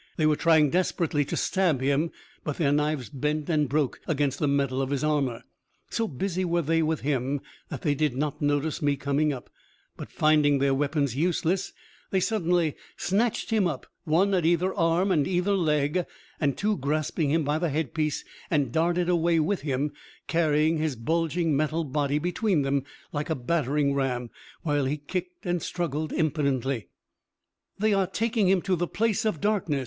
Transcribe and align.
They 0.17 0.25
were 0.25 0.35
trying 0.35 0.71
desperately 0.71 1.23
to 1.25 1.37
stab 1.37 1.79
him, 1.79 2.09
but 2.43 2.57
their 2.57 2.71
knives 2.71 3.07
bent 3.07 3.47
and 3.51 3.69
broke 3.69 4.01
against 4.07 4.39
the 4.39 4.47
metal 4.47 4.81
of 4.81 4.89
his 4.89 5.03
armor. 5.03 5.43
So 5.91 6.07
busy 6.07 6.43
were 6.43 6.63
they 6.63 6.81
with 6.81 7.01
him 7.01 7.39
that 7.69 7.83
they 7.83 7.93
did 7.93 8.15
not 8.17 8.41
notice 8.41 8.81
me 8.81 8.95
coming 8.95 9.31
up, 9.31 9.51
but 9.97 10.09
finding 10.11 10.57
their 10.57 10.73
weapons 10.73 11.15
useless, 11.15 11.71
they 12.09 12.19
suddenly 12.19 12.75
snatched 12.97 13.51
him 13.51 13.67
up, 13.67 13.85
one 14.03 14.33
at 14.33 14.43
either 14.43 14.73
arm 14.73 15.11
and 15.11 15.27
either 15.27 15.53
leg, 15.53 16.07
and 16.39 16.57
two 16.57 16.77
grasping 16.77 17.29
him 17.29 17.43
by 17.43 17.59
the 17.59 17.69
head 17.69 17.93
piece, 17.93 18.25
and 18.49 18.71
darted 18.71 19.07
away 19.07 19.39
with 19.39 19.61
him, 19.61 19.93
carrying 20.25 20.77
his 20.79 20.95
bulging 20.95 21.55
metal 21.55 21.83
body 21.83 22.17
between 22.17 22.63
them 22.63 22.83
like 23.13 23.29
a 23.29 23.35
battering 23.35 23.93
ram, 23.93 24.31
while 24.63 24.85
he 24.85 24.97
kicked 24.97 25.45
and 25.45 25.61
struggled 25.61 26.11
impotently. 26.11 26.87
"They 27.77 27.93
are 27.93 28.07
taking 28.07 28.47
him 28.47 28.63
to 28.63 28.75
the 28.75 28.87
Place 28.87 29.25
of 29.25 29.39
Darkness!" 29.39 29.79